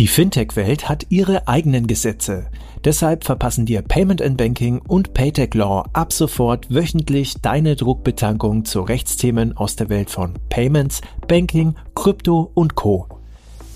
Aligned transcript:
Die 0.00 0.08
Fintech-Welt 0.08 0.88
hat 0.88 1.08
ihre 1.10 1.46
eigenen 1.46 1.86
Gesetze. 1.86 2.46
Deshalb 2.86 3.24
verpassen 3.24 3.66
dir 3.66 3.82
Payment 3.82 4.22
and 4.22 4.38
Banking 4.38 4.78
und 4.78 5.12
Paytech 5.12 5.52
Law 5.52 5.84
ab 5.92 6.14
sofort 6.14 6.74
wöchentlich 6.74 7.34
deine 7.42 7.76
Druckbetankung 7.76 8.64
zu 8.64 8.80
Rechtsthemen 8.80 9.54
aus 9.58 9.76
der 9.76 9.90
Welt 9.90 10.08
von 10.08 10.38
Payments, 10.48 11.02
Banking, 11.28 11.74
Krypto 11.94 12.50
und 12.54 12.76
Co. 12.76 13.19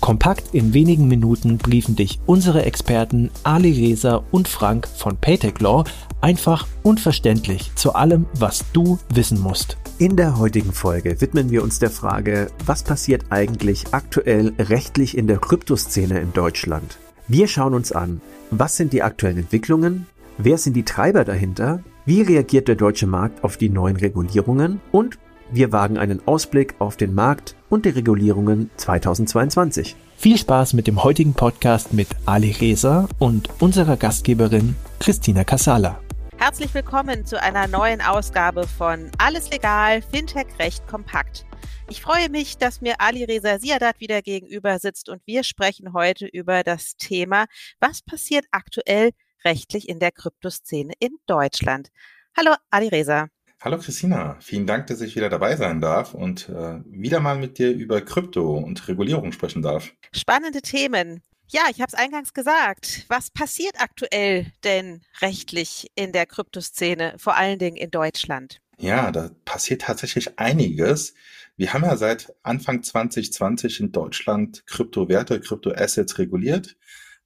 Kompakt 0.05 0.53
in 0.53 0.75
wenigen 0.75 1.07
Minuten 1.07 1.57
briefen 1.57 1.95
dich 1.95 2.19
unsere 2.27 2.63
Experten 2.63 3.31
Ali 3.41 3.71
Reza 3.71 4.23
und 4.29 4.47
Frank 4.47 4.87
von 4.87 5.17
Paytech 5.17 5.59
Law 5.61 5.83
einfach 6.21 6.67
und 6.83 6.99
verständlich 6.99 7.71
zu 7.73 7.95
allem, 7.95 8.27
was 8.37 8.65
du 8.71 8.99
wissen 9.11 9.41
musst. 9.41 9.77
In 9.97 10.15
der 10.15 10.37
heutigen 10.37 10.73
Folge 10.73 11.21
widmen 11.21 11.49
wir 11.49 11.63
uns 11.63 11.79
der 11.79 11.89
Frage, 11.89 12.51
was 12.67 12.83
passiert 12.83 13.25
eigentlich 13.31 13.85
aktuell 13.93 14.53
rechtlich 14.59 15.17
in 15.17 15.25
der 15.25 15.39
Kryptoszene 15.39 16.19
in 16.19 16.31
Deutschland? 16.33 16.99
Wir 17.27 17.47
schauen 17.47 17.73
uns 17.73 17.91
an, 17.91 18.21
was 18.51 18.77
sind 18.77 18.93
die 18.93 19.01
aktuellen 19.01 19.39
Entwicklungen, 19.39 20.05
wer 20.37 20.59
sind 20.59 20.75
die 20.75 20.85
Treiber 20.85 21.25
dahinter, 21.25 21.81
wie 22.05 22.21
reagiert 22.21 22.67
der 22.67 22.75
deutsche 22.75 23.07
Markt 23.07 23.43
auf 23.43 23.57
die 23.57 23.69
neuen 23.69 23.95
Regulierungen 23.95 24.81
und 24.91 25.17
wir 25.51 25.71
wagen 25.71 25.97
einen 25.97 26.27
Ausblick 26.27 26.75
auf 26.79 26.97
den 26.97 27.13
Markt 27.13 27.55
und 27.69 27.85
die 27.85 27.89
Regulierungen 27.89 28.69
2022. 28.77 29.95
Viel 30.17 30.37
Spaß 30.37 30.73
mit 30.73 30.87
dem 30.87 31.03
heutigen 31.03 31.33
Podcast 31.33 31.93
mit 31.93 32.07
Ali 32.25 32.51
Reza 32.51 33.07
und 33.19 33.49
unserer 33.61 33.97
Gastgeberin 33.97 34.75
Christina 34.99 35.43
Casala. 35.43 35.99
Herzlich 36.37 36.73
willkommen 36.73 37.25
zu 37.25 37.41
einer 37.41 37.67
neuen 37.67 38.01
Ausgabe 38.01 38.67
von 38.67 39.11
Alles 39.17 39.49
Legal, 39.51 40.01
Fintech 40.01 40.47
Recht 40.59 40.87
Kompakt. 40.87 41.45
Ich 41.89 42.01
freue 42.01 42.29
mich, 42.29 42.57
dass 42.57 42.81
mir 42.81 42.95
Ali 42.99 43.23
Reza 43.23 43.59
Siadat 43.59 43.99
wieder 43.99 44.21
gegenüber 44.21 44.79
sitzt 44.79 45.09
und 45.09 45.21
wir 45.25 45.43
sprechen 45.43 45.93
heute 45.93 46.25
über 46.25 46.63
das 46.63 46.95
Thema, 46.97 47.45
was 47.79 48.01
passiert 48.01 48.45
aktuell 48.51 49.11
rechtlich 49.43 49.87
in 49.87 49.99
der 49.99 50.11
Kryptoszene 50.11 50.93
in 50.99 51.17
Deutschland. 51.27 51.89
Hallo 52.35 52.55
Ali 52.71 52.87
Reza. 52.87 53.27
Hallo 53.61 53.79
Christina, 53.79 54.37
vielen 54.41 54.67
Dank, 54.67 54.87
dass 54.87 55.01
ich 55.01 55.15
wieder 55.15 55.29
dabei 55.29 55.55
sein 55.55 55.81
darf 55.81 56.13
und 56.13 56.49
äh, 56.49 56.79
wieder 56.85 57.19
mal 57.19 57.37
mit 57.37 57.57
dir 57.57 57.71
über 57.71 58.01
Krypto 58.01 58.57
und 58.57 58.87
Regulierung 58.87 59.31
sprechen 59.31 59.61
darf. 59.61 59.91
Spannende 60.11 60.61
Themen. 60.61 61.21
Ja, 61.47 61.63
ich 61.71 61.81
habe 61.81 61.87
es 61.87 61.95
eingangs 61.95 62.33
gesagt. 62.33 63.05
Was 63.07 63.31
passiert 63.31 63.79
aktuell 63.79 64.51
denn 64.63 65.01
rechtlich 65.21 65.87
in 65.95 66.11
der 66.11 66.25
Kryptoszene, 66.25 67.15
vor 67.17 67.35
allen 67.35 67.59
Dingen 67.59 67.77
in 67.77 67.91
Deutschland? 67.91 68.61
Ja, 68.77 69.11
da 69.11 69.29
passiert 69.45 69.83
tatsächlich 69.83 70.37
einiges. 70.37 71.13
Wir 71.55 71.71
haben 71.73 71.83
ja 71.83 71.95
seit 71.95 72.33
Anfang 72.43 72.83
2020 72.83 73.79
in 73.79 73.91
Deutschland 73.91 74.65
Kryptowerte, 74.67 75.39
Kryptoassets 75.39 76.17
reguliert, 76.17 76.75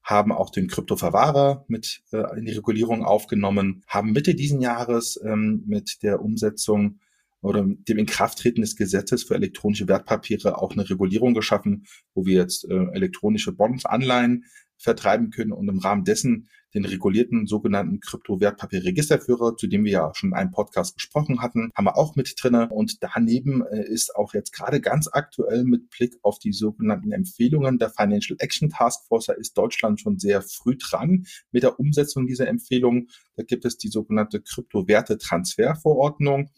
haben 0.04 0.32
auch 0.32 0.50
den 0.50 0.68
Kryptoverwahrer 0.68 1.66
mit 1.68 2.02
äh, 2.12 2.38
in 2.38 2.46
die 2.46 2.54
Regulierung 2.54 3.04
aufgenommen, 3.04 3.84
haben 3.88 4.12
Mitte 4.12 4.36
diesen 4.36 4.62
Jahres 4.62 5.20
ähm, 5.24 5.64
mit 5.68 6.02
der 6.04 6.22
Umsetzung 6.22 7.00
oder 7.42 7.64
dem 7.64 7.98
Inkrafttreten 7.98 8.62
des 8.62 8.76
Gesetzes 8.76 9.24
für 9.24 9.36
elektronische 9.36 9.88
Wertpapiere 9.88 10.58
auch 10.58 10.74
eine 10.74 10.90
Regulierung 10.90 11.34
geschaffen, 11.34 11.86
wo 12.14 12.26
wir 12.26 12.36
jetzt 12.36 12.66
äh, 12.70 12.88
elektronische 12.94 13.54
Bonds, 13.54 13.86
Anleihen 13.86 14.46
vertreiben 14.78 15.30
können 15.30 15.52
und 15.52 15.68
im 15.68 15.80
Rahmen 15.80 16.04
dessen 16.04 16.50
den 16.74 16.86
regulierten 16.86 17.48
sogenannten 17.48 18.00
Kryptowertpapierregisterführer, 18.00 19.58
zu 19.58 19.68
dem 19.68 19.86
wir 19.86 19.92
ja 19.92 20.12
schon 20.14 20.30
in 20.30 20.36
einem 20.36 20.52
Podcast 20.52 20.96
gesprochen 20.96 21.42
hatten, 21.42 21.72
haben 21.76 21.86
wir 21.86 21.98
auch 21.98 22.16
mit 22.16 22.36
drinne. 22.38 22.70
Und 22.70 22.98
daneben 23.02 23.66
äh, 23.66 23.88
ist 23.88 24.16
auch 24.16 24.34
jetzt 24.34 24.54
gerade 24.54 24.82
ganz 24.82 25.10
aktuell 25.12 25.64
mit 25.64 25.90
Blick 25.90 26.18
auf 26.22 26.40
die 26.40 26.54
sogenannten 26.54 27.12
Empfehlungen 27.12 27.80
der 27.80 27.90
Financial 27.90 28.38
Action 28.40 28.70
Task 28.70 29.08
Force, 29.08 29.26
da 29.26 29.34
ist 29.34 29.58
Deutschland 29.58 30.00
schon 30.00 30.20
sehr 30.20 30.42
früh 30.42 30.78
dran 30.78 31.26
mit 31.52 31.64
der 31.64 31.80
Umsetzung 31.80 32.28
dieser 32.28 32.48
Empfehlungen. 32.48 33.10
Da 33.36 33.44
gibt 33.44 33.66
es 33.66 33.78
die 33.78 33.90
sogenannte 33.90 34.42
Kryptowertetransferverordnung 34.42 36.50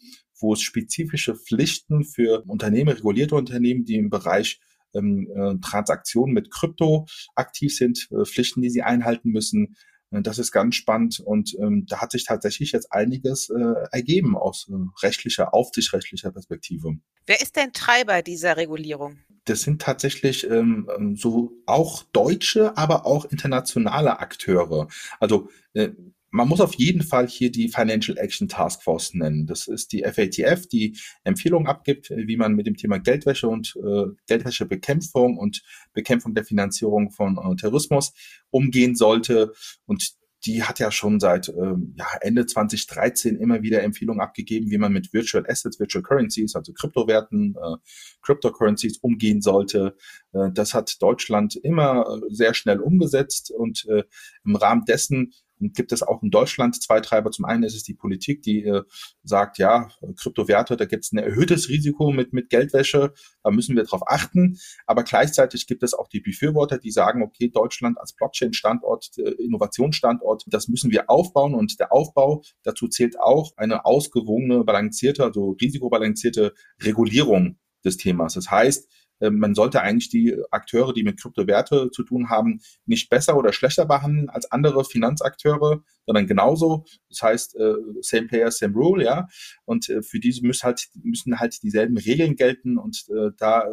wo 0.42 0.54
es 0.54 0.60
spezifische 0.60 1.36
Pflichten 1.36 2.04
für 2.04 2.42
Unternehmen, 2.46 2.88
regulierte 2.88 3.36
Unternehmen, 3.36 3.84
die 3.84 3.94
im 3.94 4.10
Bereich 4.10 4.60
ähm, 4.94 5.28
äh, 5.34 5.54
Transaktionen 5.60 6.34
mit 6.34 6.50
Krypto 6.50 7.06
aktiv 7.34 7.74
sind, 7.74 8.08
äh, 8.10 8.24
Pflichten, 8.24 8.62
die 8.62 8.70
sie 8.70 8.82
einhalten 8.82 9.30
müssen. 9.30 9.76
Äh, 10.12 10.22
das 10.22 10.38
ist 10.38 10.52
ganz 10.52 10.76
spannend 10.76 11.20
und 11.20 11.54
ähm, 11.58 11.86
da 11.88 12.00
hat 12.00 12.12
sich 12.12 12.24
tatsächlich 12.24 12.72
jetzt 12.72 12.92
einiges 12.92 13.50
äh, 13.50 13.74
ergeben 13.90 14.36
aus 14.36 14.68
äh, 14.70 14.74
rechtlicher, 15.04 15.54
aufsichtsrechtlicher 15.54 16.30
Perspektive. 16.30 16.96
Wer 17.26 17.40
ist 17.40 17.56
denn 17.56 17.72
Treiber 17.72 18.22
dieser 18.22 18.56
Regulierung? 18.56 19.18
Das 19.44 19.62
sind 19.62 19.82
tatsächlich 19.82 20.48
ähm, 20.48 20.88
ähm 20.96 21.16
so 21.16 21.52
auch 21.66 22.04
deutsche, 22.12 22.76
aber 22.76 23.06
auch 23.06 23.24
internationale 23.24 24.20
Akteure. 24.20 24.88
Also 25.18 25.48
äh, 25.74 25.90
man 26.32 26.48
muss 26.48 26.62
auf 26.62 26.74
jeden 26.74 27.02
Fall 27.02 27.28
hier 27.28 27.52
die 27.52 27.68
Financial 27.68 28.16
Action 28.16 28.48
Task 28.48 28.82
Force 28.82 29.12
nennen. 29.12 29.46
Das 29.46 29.68
ist 29.68 29.92
die 29.92 30.02
FATF, 30.02 30.66
die 30.66 30.96
Empfehlungen 31.24 31.68
abgibt, 31.68 32.10
wie 32.10 32.38
man 32.38 32.54
mit 32.54 32.66
dem 32.66 32.76
Thema 32.76 32.98
Geldwäsche 32.98 33.48
und 33.48 33.76
äh, 33.76 34.06
Geldwäschebekämpfung 34.26 35.36
und 35.36 35.62
Bekämpfung 35.92 36.34
der 36.34 36.44
Finanzierung 36.44 37.10
von 37.10 37.36
äh, 37.36 37.56
Terrorismus 37.56 38.14
umgehen 38.50 38.96
sollte. 38.96 39.52
Und 39.84 40.16
die 40.44 40.62
hat 40.62 40.78
ja 40.78 40.90
schon 40.90 41.20
seit 41.20 41.48
ähm, 41.50 41.94
ja, 41.96 42.06
Ende 42.20 42.46
2013 42.46 43.36
immer 43.36 43.62
wieder 43.62 43.82
Empfehlungen 43.82 44.20
abgegeben, 44.20 44.70
wie 44.70 44.78
man 44.78 44.92
mit 44.92 45.12
Virtual 45.12 45.44
Assets, 45.46 45.78
Virtual 45.78 46.02
Currencies, 46.02 46.56
also 46.56 46.72
Kryptowerten, 46.72 47.54
äh, 47.62 47.76
Cryptocurrencies 48.22 48.98
umgehen 48.98 49.40
sollte. 49.40 49.96
Äh, 50.32 50.50
das 50.52 50.74
hat 50.74 51.00
Deutschland 51.00 51.56
immer 51.56 52.06
äh, 52.06 52.34
sehr 52.34 52.54
schnell 52.54 52.80
umgesetzt 52.80 53.52
und 53.52 53.86
äh, 53.88 54.04
im 54.44 54.56
Rahmen 54.56 54.84
dessen 54.84 55.32
gibt 55.70 55.92
es 55.92 56.02
auch 56.02 56.22
in 56.22 56.30
Deutschland 56.30 56.82
zwei 56.82 57.00
Treiber. 57.00 57.30
Zum 57.30 57.44
einen 57.44 57.62
ist 57.62 57.74
es 57.74 57.82
die 57.82 57.94
Politik, 57.94 58.42
die 58.42 58.64
äh, 58.64 58.82
sagt, 59.22 59.58
ja, 59.58 59.88
Kryptowerte, 60.16 60.76
da 60.76 60.84
gibt 60.84 61.04
es 61.04 61.12
ein 61.12 61.18
erhöhtes 61.18 61.68
Risiko 61.68 62.10
mit, 62.10 62.32
mit 62.32 62.50
Geldwäsche, 62.50 63.12
da 63.42 63.50
müssen 63.50 63.76
wir 63.76 63.84
darauf 63.84 64.02
achten. 64.06 64.58
Aber 64.86 65.04
gleichzeitig 65.04 65.66
gibt 65.66 65.82
es 65.82 65.94
auch 65.94 66.08
die 66.08 66.20
Befürworter, 66.20 66.78
die 66.78 66.90
sagen, 66.90 67.22
okay, 67.22 67.48
Deutschland 67.48 67.98
als 67.98 68.12
Blockchain-Standort, 68.14 69.10
äh, 69.18 69.30
Innovationsstandort, 69.42 70.44
das 70.46 70.68
müssen 70.68 70.90
wir 70.90 71.08
aufbauen 71.08 71.54
und 71.54 71.78
der 71.78 71.92
Aufbau, 71.92 72.42
dazu 72.62 72.88
zählt 72.88 73.20
auch 73.20 73.52
eine 73.56 73.84
ausgewogene, 73.84 74.64
balancierte, 74.64 75.24
also 75.24 75.56
risikobalancierte 75.60 76.54
Regulierung 76.82 77.58
des 77.84 77.96
Themas. 77.96 78.34
Das 78.34 78.50
heißt, 78.50 78.88
man 79.30 79.54
sollte 79.54 79.80
eigentlich 79.82 80.08
die 80.08 80.36
Akteure, 80.50 80.92
die 80.92 81.02
mit 81.02 81.20
Kryptowerte 81.20 81.90
zu 81.90 82.02
tun 82.02 82.28
haben, 82.28 82.60
nicht 82.86 83.10
besser 83.10 83.36
oder 83.36 83.52
schlechter 83.52 83.86
behandeln 83.86 84.28
als 84.28 84.50
andere 84.50 84.84
Finanzakteure, 84.84 85.82
sondern 86.06 86.26
genauso. 86.26 86.84
Das 87.08 87.22
heißt, 87.22 87.56
äh, 87.56 87.74
same 88.00 88.26
player, 88.26 88.50
same 88.50 88.74
rule, 88.74 89.04
ja. 89.04 89.28
Und 89.64 89.88
äh, 89.88 90.02
für 90.02 90.20
diese 90.20 90.44
müssen 90.44 90.64
halt, 90.64 90.88
müssen 91.02 91.38
halt 91.38 91.62
dieselben 91.62 91.96
Regeln 91.96 92.36
gelten 92.36 92.78
und 92.78 93.04
äh, 93.10 93.30
da, 93.38 93.66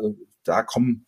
da 0.44 0.64
kommen 0.64 1.06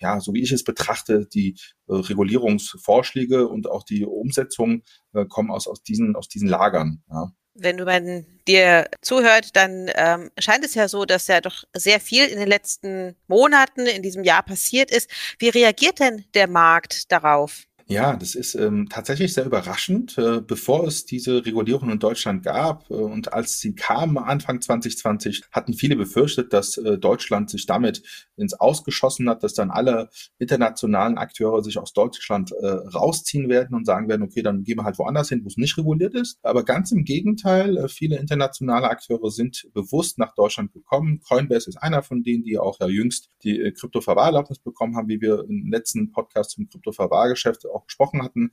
ja, 0.00 0.20
so 0.20 0.32
wie 0.34 0.42
ich 0.42 0.52
es 0.52 0.64
betrachte, 0.64 1.26
die 1.26 1.56
äh, 1.88 1.94
Regulierungsvorschläge 1.94 3.48
und 3.48 3.68
auch 3.68 3.82
die 3.82 4.04
Umsetzung 4.04 4.82
äh, 5.12 5.26
kommen 5.26 5.50
aus, 5.50 5.66
aus, 5.66 5.82
diesen, 5.82 6.14
aus 6.16 6.28
diesen 6.28 6.48
Lagern. 6.48 7.02
Ja 7.10 7.32
wenn 7.54 7.76
man 7.76 8.26
dir 8.46 8.88
zuhört, 9.00 9.56
dann 9.56 9.90
ähm, 9.94 10.30
scheint 10.38 10.64
es 10.64 10.74
ja 10.74 10.88
so, 10.88 11.04
dass 11.04 11.26
ja 11.28 11.40
doch 11.40 11.64
sehr 11.72 12.00
viel 12.00 12.26
in 12.26 12.38
den 12.38 12.48
letzten 12.48 13.16
Monaten 13.26 13.86
in 13.86 14.02
diesem 14.02 14.24
Jahr 14.24 14.42
passiert 14.42 14.90
ist. 14.90 15.10
Wie 15.38 15.48
reagiert 15.48 16.00
denn 16.00 16.24
der 16.34 16.48
Markt 16.48 17.10
darauf? 17.12 17.64
Ja, 17.86 18.16
das 18.16 18.34
ist 18.34 18.54
ähm, 18.54 18.88
tatsächlich 18.88 19.34
sehr 19.34 19.44
überraschend. 19.44 20.16
Äh, 20.16 20.40
bevor 20.40 20.86
es 20.86 21.04
diese 21.04 21.44
Regulierung 21.44 21.90
in 21.90 21.98
Deutschland 21.98 22.42
gab 22.42 22.90
äh, 22.90 22.94
und 22.94 23.34
als 23.34 23.60
sie 23.60 23.74
kam 23.74 24.16
Anfang 24.16 24.62
2020, 24.62 25.42
hatten 25.52 25.74
viele 25.74 25.94
befürchtet, 25.94 26.54
dass 26.54 26.78
äh, 26.78 26.96
Deutschland 26.96 27.50
sich 27.50 27.66
damit 27.66 28.02
ins 28.36 28.54
Ausgeschossen 28.54 29.28
hat, 29.28 29.42
dass 29.42 29.52
dann 29.52 29.70
alle 29.70 30.08
internationalen 30.38 31.18
Akteure 31.18 31.62
sich 31.62 31.76
aus 31.78 31.92
Deutschland 31.92 32.52
äh, 32.52 32.66
rausziehen 32.66 33.50
werden 33.50 33.74
und 33.76 33.84
sagen 33.84 34.08
werden, 34.08 34.22
okay, 34.22 34.40
dann 34.40 34.64
gehen 34.64 34.78
wir 34.78 34.84
halt 34.84 34.98
woanders 34.98 35.28
hin, 35.28 35.42
wo 35.44 35.48
es 35.48 35.58
nicht 35.58 35.76
reguliert 35.76 36.14
ist. 36.14 36.38
Aber 36.42 36.64
ganz 36.64 36.90
im 36.90 37.04
Gegenteil, 37.04 37.76
äh, 37.76 37.88
viele 37.88 38.16
internationale 38.16 38.88
Akteure 38.88 39.30
sind 39.30 39.68
bewusst 39.74 40.18
nach 40.18 40.34
Deutschland 40.34 40.72
gekommen. 40.72 41.20
Coinbase 41.20 41.68
ist 41.68 41.76
einer 41.76 42.02
von 42.02 42.22
denen, 42.22 42.44
die 42.44 42.58
auch 42.58 42.80
ja 42.80 42.88
jüngst 42.88 43.28
die 43.42 43.60
äh, 43.60 43.72
Kryptoverwahrerlaubnis 43.72 44.58
bekommen 44.58 44.96
haben, 44.96 45.08
wie 45.08 45.20
wir 45.20 45.44
im 45.46 45.70
letzten 45.70 46.12
Podcast 46.12 46.52
zum 46.52 46.66
Kryptoverwahrgeschäft 46.70 47.66
auch 47.74 47.86
gesprochen 47.86 48.22
hatten. 48.22 48.50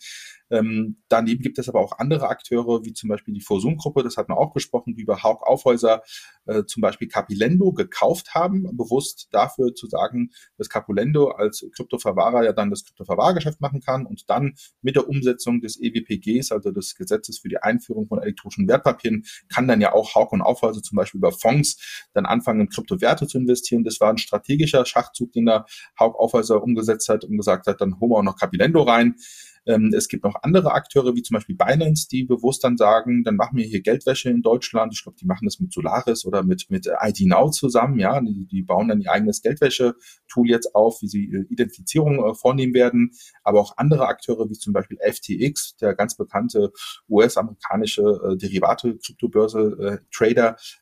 Ähm, 0.49 0.97
daneben 1.07 1.41
gibt 1.41 1.59
es 1.59 1.69
aber 1.69 1.79
auch 1.79 1.97
andere 1.99 2.27
Akteure, 2.27 2.83
wie 2.83 2.93
zum 2.93 3.09
Beispiel 3.09 3.33
die 3.33 3.41
Forsum-Gruppe, 3.41 4.03
das 4.03 4.17
hat 4.17 4.29
man 4.29 4.37
auch 4.37 4.53
gesprochen, 4.53 4.95
die 4.95 5.01
über 5.01 5.23
Haug 5.23 5.43
Aufhäuser 5.43 6.03
äh, 6.45 6.65
zum 6.65 6.81
Beispiel 6.81 7.07
Capilendo 7.07 7.71
gekauft 7.71 8.33
haben, 8.33 8.63
bewusst 8.75 9.29
dafür 9.31 9.73
zu 9.73 9.87
sagen, 9.87 10.31
dass 10.57 10.69
Capilendo 10.69 11.29
als 11.31 11.65
Kryptoverwahrer 11.75 12.43
ja 12.43 12.53
dann 12.53 12.69
das 12.69 12.83
Kryptoverwahrgeschäft 12.85 13.61
machen 13.61 13.81
kann 13.81 14.05
und 14.05 14.29
dann 14.29 14.55
mit 14.81 14.95
der 14.95 15.07
Umsetzung 15.07 15.61
des 15.61 15.79
EWPGs, 15.79 16.51
also 16.51 16.71
des 16.71 16.95
Gesetzes 16.95 17.39
für 17.39 17.49
die 17.49 17.57
Einführung 17.57 18.07
von 18.07 18.21
elektronischen 18.21 18.67
Wertpapieren, 18.67 19.23
kann 19.49 19.67
dann 19.67 19.81
ja 19.81 19.93
auch 19.93 20.15
Haug 20.15 20.29
und 20.31 20.41
Aufhäuser 20.41 20.81
zum 20.81 20.95
Beispiel 20.95 21.19
über 21.19 21.31
Fonds 21.31 22.07
dann 22.13 22.25
anfangen, 22.25 22.61
in 22.61 22.69
Kryptowerte 22.69 23.27
zu 23.27 23.37
investieren. 23.37 23.83
Das 23.83 23.99
war 23.99 24.09
ein 24.09 24.17
strategischer 24.17 24.85
Schachzug, 24.85 25.31
den 25.33 25.45
da 25.45 25.65
Haug 25.99 26.15
Aufhäuser 26.17 26.61
umgesetzt 26.61 27.09
hat 27.09 27.23
und 27.23 27.37
gesagt 27.37 27.67
hat, 27.67 27.81
dann 27.81 27.99
holen 27.99 28.11
wir 28.11 28.17
auch 28.17 28.23
noch 28.23 28.37
Capilendo 28.37 28.83
rein. 28.83 29.10
time. 29.13 29.60
Ähm, 29.65 29.93
es 29.95 30.07
gibt 30.07 30.23
noch 30.23 30.35
andere 30.41 30.71
Akteure, 30.71 31.15
wie 31.15 31.21
zum 31.21 31.35
Beispiel 31.35 31.55
Binance, 31.55 32.07
die 32.07 32.23
bewusst 32.23 32.63
dann 32.63 32.77
sagen, 32.77 33.23
dann 33.23 33.35
machen 33.35 33.57
wir 33.57 33.65
hier 33.65 33.81
Geldwäsche 33.81 34.29
in 34.29 34.41
Deutschland. 34.41 34.93
Ich 34.93 35.03
glaube, 35.03 35.17
die 35.19 35.25
machen 35.25 35.45
das 35.45 35.59
mit 35.59 35.71
Solaris 35.71 36.25
oder 36.25 36.43
mit, 36.43 36.65
mit 36.69 36.87
ID 36.87 37.21
Now 37.27 37.49
zusammen. 37.49 37.99
Ja, 37.99 38.19
die, 38.21 38.47
die 38.47 38.63
bauen 38.63 38.87
dann 38.87 39.01
ihr 39.01 39.11
eigenes 39.11 39.41
Geldwäsche-Tool 39.41 40.49
jetzt 40.49 40.73
auf, 40.75 41.01
wie 41.01 41.07
sie 41.07 41.25
äh, 41.25 41.45
Identifizierung 41.49 42.23
äh, 42.23 42.33
vornehmen 42.33 42.73
werden. 42.73 43.11
Aber 43.43 43.59
auch 43.59 43.77
andere 43.77 44.07
Akteure, 44.07 44.49
wie 44.49 44.57
zum 44.57 44.73
Beispiel 44.73 44.97
FTX, 45.01 45.75
der 45.77 45.93
ganz 45.93 46.15
bekannte 46.15 46.71
US-amerikanische 47.09 48.01
äh, 48.01 48.37
Derivate-Kryptobörse 48.37 50.01
äh, 50.01 50.33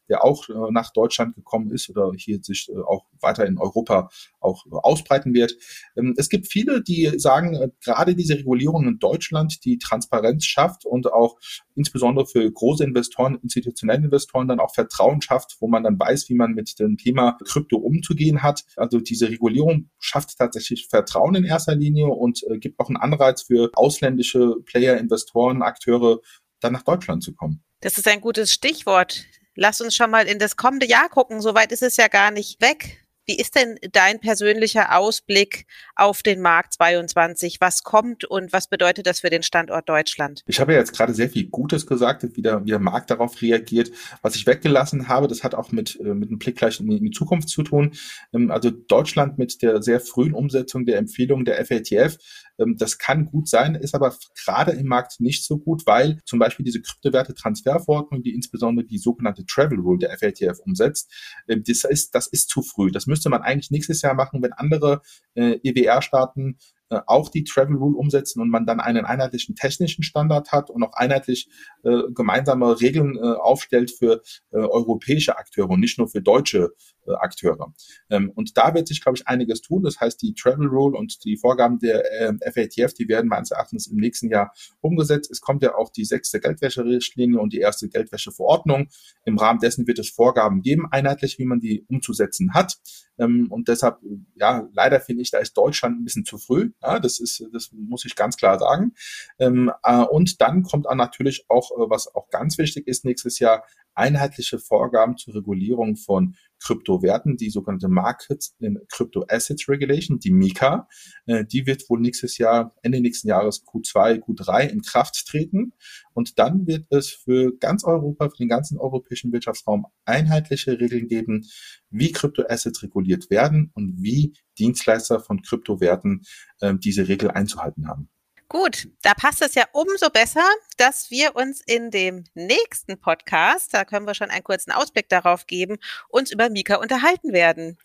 der 0.10 0.24
auch 0.24 0.48
äh, 0.50 0.72
nach 0.72 0.92
Deutschland 0.92 1.36
gekommen 1.36 1.72
ist 1.72 1.90
oder 1.90 2.12
hier 2.16 2.40
sich 2.42 2.70
äh, 2.70 2.78
auch 2.78 3.06
weiter 3.22 3.46
in 3.46 3.58
Europa 3.58 4.10
auch 4.40 4.66
ausbreiten 4.72 5.34
wird. 5.34 5.56
Ähm, 5.96 6.14
es 6.18 6.30
gibt 6.30 6.48
viele, 6.48 6.82
die 6.82 7.12
sagen, 7.18 7.56
äh, 7.56 7.70
gerade 7.84 8.16
diese 8.16 8.36
Regulierung 8.36 8.69
in 8.78 9.00
Deutschland, 9.00 9.66
die 9.66 9.78
Transparenz 9.78 10.46
schafft 10.46 10.86
und 10.86 11.12
auch 11.12 11.38
insbesondere 11.76 12.26
für 12.26 12.50
große 12.50 12.84
Investoren, 12.84 13.40
institutionelle 13.42 14.06
Investoren 14.06 14.48
dann 14.48 14.60
auch 14.60 14.74
Vertrauen 14.74 15.22
schafft, 15.22 15.58
wo 15.60 15.68
man 15.68 15.84
dann 15.84 16.00
weiß, 16.00 16.30
wie 16.30 16.36
man 16.36 16.54
mit 16.54 16.80
dem 16.80 16.98
Thema 16.98 17.38
Krypto 17.46 17.78
umzugehen 17.78 18.44
hat. 18.44 18.64
Also 18.76 19.00
diese 19.00 19.30
Regulierung 19.30 19.90
schafft 20.00 20.38
tatsächlich 20.38 20.88
Vertrauen 20.88 21.36
in 21.36 21.46
erster 21.46 21.76
Linie 21.76 22.08
und 22.08 22.44
äh, 22.50 22.58
gibt 22.58 22.80
auch 22.80 22.90
einen 22.90 22.98
Anreiz 22.98 23.44
für 23.44 23.70
ausländische 23.74 24.56
Player, 24.66 24.98
Investoren, 24.98 25.62
Akteure, 25.62 26.20
dann 26.60 26.74
nach 26.74 26.84
Deutschland 26.84 27.24
zu 27.24 27.34
kommen. 27.34 27.64
Das 27.82 27.98
ist 27.98 28.08
ein 28.08 28.22
gutes 28.22 28.52
Stichwort. 28.52 29.26
Lass 29.56 29.82
uns 29.82 29.96
schon 29.96 30.12
mal 30.12 30.28
in 30.28 30.40
das 30.40 30.56
kommende 30.56 30.88
Jahr 30.88 31.10
gucken. 31.10 31.42
Soweit 31.42 31.72
ist 31.72 31.84
es 31.84 31.98
ja 31.98 32.08
gar 32.08 32.32
nicht 32.32 32.62
weg. 32.62 33.06
Wie 33.30 33.38
ist 33.38 33.54
denn 33.54 33.78
dein 33.92 34.20
persönlicher 34.20 34.98
Ausblick 34.98 35.68
auf 35.96 36.24
den 36.24 36.42
Markt 36.42 36.74
22? 36.74 37.62
Was 37.62 37.84
kommt 37.84 38.26
und 38.26 38.52
was 38.54 38.68
bedeutet 38.68 39.06
das 39.06 39.20
für 39.20 39.30
den 39.30 39.44
Standort 39.44 39.88
Deutschland? 39.88 40.44
Ich 40.48 40.60
habe 40.60 40.74
ja 40.74 40.80
jetzt 40.80 40.94
gerade 40.94 41.14
sehr 41.14 41.30
viel 41.30 41.48
Gutes 41.48 41.86
gesagt, 41.86 42.26
wie 42.34 42.42
der, 42.42 42.66
wie 42.66 42.72
der 42.72 42.80
Markt 42.80 43.12
darauf 43.12 43.40
reagiert. 43.40 43.92
Was 44.24 44.36
ich 44.36 44.48
weggelassen 44.48 45.10
habe, 45.10 45.28
das 45.28 45.44
hat 45.44 45.54
auch 45.54 45.72
mit, 45.72 46.00
äh, 46.00 46.16
mit 46.16 46.30
einem 46.30 46.40
Blick 46.40 46.56
gleich 46.56 46.80
in 46.80 46.90
die 46.90 47.12
Zukunft 47.12 47.50
zu 47.50 47.62
tun. 47.62 47.92
Ähm, 48.34 48.50
also 48.50 48.72
Deutschland 48.72 49.38
mit 49.38 49.62
der 49.62 49.84
sehr 49.84 50.00
frühen 50.00 50.34
Umsetzung 50.34 50.88
der 50.88 50.98
Empfehlung 50.98 51.46
der 51.46 51.64
FATF 51.64 52.18
ähm, 52.60 52.78
das 52.78 52.98
kann 52.98 53.26
gut 53.26 53.48
sein, 53.48 53.76
ist 53.76 53.96
aber 53.96 54.16
gerade 54.44 54.72
im 54.72 54.88
Markt 54.88 55.20
nicht 55.20 55.46
so 55.46 55.58
gut, 55.58 55.86
weil 55.86 56.20
zum 56.26 56.40
Beispiel 56.40 56.66
diese 56.66 56.82
Kryptowerte-Transferverordnung, 56.82 58.22
die 58.22 58.34
insbesondere 58.34 58.86
die 58.86 58.98
sogenannte 58.98 59.46
Travel 59.46 59.80
Rule 59.80 60.00
der 60.00 60.18
FATF 60.18 60.60
umsetzt, 60.60 61.12
ähm, 61.48 61.64
das 61.66 61.84
ist, 61.84 62.14
das 62.14 62.28
ist 62.28 62.50
zu 62.50 62.62
früh. 62.62 62.92
Das 62.92 63.08
müsste 63.20 63.30
man 63.30 63.42
eigentlich 63.42 63.70
nächstes 63.70 64.02
Jahr 64.02 64.14
machen, 64.14 64.42
wenn 64.42 64.54
andere 64.54 65.02
äh, 65.36 65.60
EWR-Staaten 65.62 66.58
äh, 66.90 67.00
auch 67.06 67.30
die 67.30 67.44
Travel 67.44 67.76
Rule 67.76 67.98
umsetzen 67.98 68.42
und 68.42 68.50
man 68.50 68.66
dann 68.66 68.80
einen 68.80 69.06
einheitlichen 69.06 69.56
technischen 69.56 70.04
Standard 70.04 70.52
hat 70.52 70.70
und 70.70 70.84
auch 70.84 70.94
einheitlich 70.94 71.50
äh, 71.84 72.04
gemeinsame 72.14 72.80
Regeln 72.80 73.16
äh, 73.16 73.20
aufstellt 73.20 73.92
für 73.92 74.22
äh, 74.52 74.58
europäische 74.58 75.38
Akteure 75.38 75.70
und 75.70 75.80
nicht 75.80 75.98
nur 75.98 76.08
für 76.08 76.22
deutsche 76.22 76.74
äh, 77.10 77.14
Akteure. 77.14 77.74
Ähm, 78.10 78.32
und 78.36 78.58
da 78.58 78.74
wird 78.74 78.88
sich, 78.88 79.02
glaube 79.02 79.18
ich, 79.18 79.28
einiges 79.28 79.62
tun. 79.62 79.84
Das 79.84 80.00
heißt, 80.00 80.22
die 80.22 80.34
Travel 80.34 80.68
Rule 80.68 80.98
und 80.98 81.24
die 81.26 81.38
Vorgaben 81.38 81.80
der 81.80 82.04
äh, 82.12 82.34
FATF, 82.52 82.94
die 82.94 83.08
werden 83.08 83.28
meines 83.28 83.52
Erachtens 83.52 83.88
im 83.88 83.98
nächsten 83.98 84.30
Jahr 84.30 84.54
umgesetzt. 84.82 85.32
Es 85.32 85.42
kommt 85.42 85.64
ja 85.64 85.76
auch 85.76 85.90
die 85.92 86.06
sechste 86.06 86.40
Geldwäscherichtlinie 86.40 87.40
und 87.40 87.54
die 87.54 87.60
erste 87.60 87.90
Geldwäscheverordnung. 87.90 88.90
Im 89.26 89.38
Rahmen 89.38 89.60
dessen 89.60 89.88
wird 89.88 90.00
es 90.00 90.10
Vorgaben 90.10 90.62
geben, 90.62 90.88
einheitlich, 90.92 91.40
wie 91.40 91.46
man 91.46 91.60
die 91.60 91.86
umzusetzen 91.88 92.54
hat. 92.54 92.78
Ähm, 93.18 93.48
und 93.50 93.68
deshalb, 93.68 93.98
ja, 94.36 94.68
leider 94.74 95.00
finde 95.00 95.22
ich, 95.22 95.32
da 95.32 95.40
ist 95.40 95.54
Deutschland 95.54 96.00
ein 96.00 96.04
bisschen 96.04 96.26
zu 96.26 96.38
früh. 96.38 96.72
Ja, 96.82 97.00
das 97.00 97.20
ist, 97.20 97.44
das 97.52 97.72
muss 97.74 98.06
ich 98.06 98.16
ganz 98.16 98.38
klar 98.38 98.58
sagen. 98.58 98.94
Ähm, 99.38 99.72
äh, 99.84 100.02
und 100.04 100.42
dann 100.42 100.64
kommt 100.64 100.88
auch 100.88 100.96
natürlich 100.96 101.46
auch, 101.50 101.72
äh, 101.72 101.90
was 101.90 102.14
auch 102.16 102.30
ganz 102.30 102.58
wichtig 102.58 102.88
ist 102.88 103.06
nächstes 103.06 103.40
Jahr, 103.40 103.66
einheitliche 103.94 104.60
Vorgaben 104.60 105.18
zur 105.18 105.36
Regulierung 105.36 105.96
von 105.96 106.36
Kryptowerten, 106.60 107.38
die 107.38 107.50
sogenannte 107.50 107.88
Markets 107.88 108.56
in 108.60 108.80
Crypto 108.92 109.26
Assets 109.28 109.68
Regulation, 109.70 110.20
die 110.20 110.32
MiCA. 110.32 110.88
Äh, 111.26 111.46
die 111.46 111.66
wird 111.66 111.90
wohl 111.90 112.00
nächstes 112.00 112.38
Jahr, 112.38 112.76
Ende 112.82 113.02
nächsten 113.02 113.28
Jahres 113.28 113.66
Q2, 113.66 114.20
Q3 114.20 114.68
in 114.68 114.82
Kraft 114.82 115.26
treten. 115.28 115.74
Und 116.14 116.40
dann 116.40 116.68
wird 116.68 116.86
es 116.90 117.10
für 117.10 117.58
ganz 117.58 117.84
Europa, 117.84 118.30
für 118.30 118.38
den 118.38 118.50
ganzen 118.50 118.78
europäischen 118.78 119.32
Wirtschaftsraum 119.32 119.86
einheitliche 120.06 120.80
Regeln 120.80 121.08
geben, 121.08 121.46
wie 121.90 122.12
Crypto 122.12 122.44
Assets 122.48 122.84
reguliert 122.84 123.30
werden 123.30 123.72
und 123.74 124.02
wie 124.02 124.34
Dienstleister 124.58 125.20
von 125.20 125.42
Kryptowerten 125.42 126.24
äh, 126.62 126.76
diese 126.76 127.08
Regel 127.08 127.32
einzuhalten 127.32 127.88
haben. 127.88 128.10
Gut, 128.52 128.88
da 129.04 129.14
passt 129.14 129.44
es 129.44 129.54
ja 129.54 129.66
umso 129.74 130.10
besser, 130.10 130.44
dass 130.78 131.12
wir 131.12 131.36
uns 131.36 131.62
in 131.68 131.92
dem 131.92 132.24
nächsten 132.34 133.00
Podcast, 133.00 133.76
da 133.76 133.86
können 133.86 134.08
wir 134.08 134.16
schon 134.16 134.32
einen 134.32 134.44
kurzen 134.44 134.72
Ausblick 134.72 135.08
darauf 135.08 135.46
geben, 135.46 135.78
uns 136.10 136.32
über 136.32 136.50
Mika 136.50 136.78
unterhalten 136.78 137.32
werden. 137.32 137.78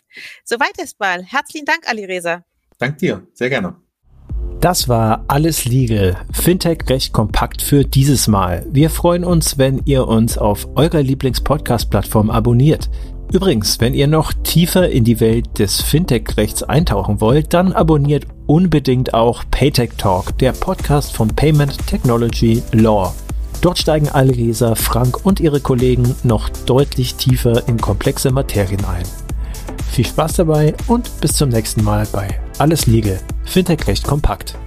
Soweit 0.43 0.79
erstmal. 0.79 1.23
Herzlichen 1.23 1.67
Dank, 1.67 1.87
Ali 1.87 2.07
Reza. 2.07 2.45
Dank 2.79 2.97
dir, 2.97 3.27
sehr 3.35 3.51
gerne. 3.51 3.77
Das 4.61 4.89
war 4.89 5.27
alles 5.29 5.67
Legal. 5.67 6.17
Fintech 6.33 6.89
recht 6.89 7.13
kompakt 7.13 7.61
für 7.61 7.85
dieses 7.85 8.27
Mal. 8.27 8.65
Wir 8.71 8.89
freuen 8.89 9.25
uns, 9.25 9.59
wenn 9.59 9.83
ihr 9.85 10.09
uns 10.09 10.39
auf 10.39 10.67
eurer 10.77 11.03
Lieblings-Podcast-Plattform 11.03 12.31
abonniert. 12.31 12.89
Übrigens, 13.31 13.81
wenn 13.81 13.93
ihr 13.93 14.07
noch 14.07 14.33
tiefer 14.33 14.89
in 14.89 15.05
die 15.05 15.21
Welt 15.21 15.59
des 15.59 15.83
Fintech-Rechts 15.83 16.63
eintauchen 16.63 17.21
wollt, 17.21 17.53
dann 17.53 17.75
abonniert 17.75 18.27
unbedingt 18.47 19.15
auch 19.15 19.45
Paytech 19.51 19.93
Talk, 19.97 20.37
der 20.39 20.53
Podcast 20.53 21.15
von 21.15 21.29
Payment 21.29 21.87
Technology 21.87 22.63
Law. 22.73 23.15
Dort 23.61 23.79
steigen 23.79 24.09
Alresa, 24.09 24.75
Frank 24.75 25.25
und 25.25 25.41
ihre 25.41 25.61
Kollegen 25.61 26.15
noch 26.23 26.49
deutlich 26.67 27.15
tiefer 27.15 27.67
in 27.69 27.79
komplexe 27.79 28.31
Materien 28.31 28.85
ein. 28.85 29.05
Viel 29.91 30.07
Spaß 30.07 30.35
dabei 30.35 30.75
und 30.89 31.11
bis 31.21 31.35
zum 31.35 31.49
nächsten 31.49 31.83
Mal 31.85 32.07
bei 32.13 32.41
Alles 32.59 32.87
Legal, 32.87 33.21
Fintech 33.45 33.87
Recht 33.87 34.05
kompakt. 34.05 34.59